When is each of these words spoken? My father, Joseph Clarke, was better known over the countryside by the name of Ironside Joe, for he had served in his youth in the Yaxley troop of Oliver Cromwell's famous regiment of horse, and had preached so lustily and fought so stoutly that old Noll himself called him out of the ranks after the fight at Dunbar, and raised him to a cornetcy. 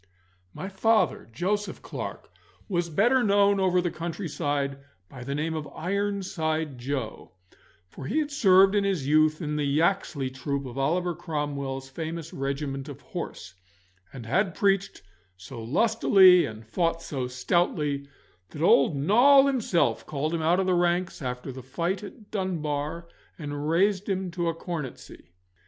My 0.51 0.67
father, 0.67 1.29
Joseph 1.31 1.83
Clarke, 1.83 2.31
was 2.67 2.89
better 2.89 3.21
known 3.21 3.59
over 3.59 3.79
the 3.81 3.91
countryside 3.91 4.79
by 5.09 5.23
the 5.23 5.35
name 5.35 5.53
of 5.53 5.67
Ironside 5.75 6.79
Joe, 6.79 7.33
for 7.87 8.07
he 8.07 8.17
had 8.17 8.31
served 8.31 8.73
in 8.73 8.83
his 8.83 9.05
youth 9.05 9.43
in 9.43 9.57
the 9.57 9.63
Yaxley 9.63 10.31
troop 10.31 10.65
of 10.65 10.75
Oliver 10.75 11.13
Cromwell's 11.13 11.87
famous 11.87 12.33
regiment 12.33 12.89
of 12.89 12.99
horse, 13.01 13.53
and 14.11 14.25
had 14.25 14.55
preached 14.55 15.03
so 15.37 15.61
lustily 15.61 16.47
and 16.47 16.65
fought 16.65 17.03
so 17.03 17.27
stoutly 17.27 18.07
that 18.49 18.63
old 18.63 18.95
Noll 18.95 19.45
himself 19.45 20.03
called 20.07 20.33
him 20.33 20.41
out 20.41 20.59
of 20.59 20.65
the 20.65 20.73
ranks 20.73 21.21
after 21.21 21.51
the 21.51 21.61
fight 21.61 22.01
at 22.01 22.31
Dunbar, 22.31 23.07
and 23.37 23.69
raised 23.69 24.09
him 24.09 24.31
to 24.31 24.47
a 24.49 24.55
cornetcy. 24.55 25.29